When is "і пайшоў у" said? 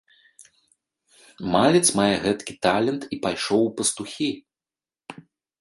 3.17-3.71